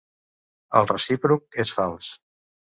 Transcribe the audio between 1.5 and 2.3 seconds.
és fals.